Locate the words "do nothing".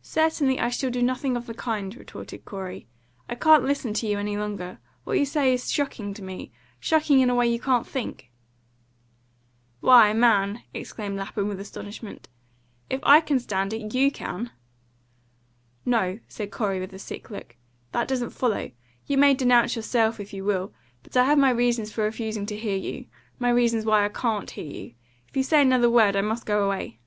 0.90-1.36